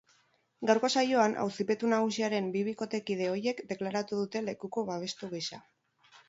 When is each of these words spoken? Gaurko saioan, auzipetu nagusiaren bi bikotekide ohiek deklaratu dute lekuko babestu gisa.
Gaurko 0.69 0.87
saioan, 1.01 1.35
auzipetu 1.43 1.91
nagusiaren 1.91 2.47
bi 2.55 2.63
bikotekide 2.69 3.27
ohiek 3.35 3.61
deklaratu 3.73 4.23
dute 4.23 4.43
lekuko 4.49 4.87
babestu 4.91 5.31
gisa. 5.37 5.63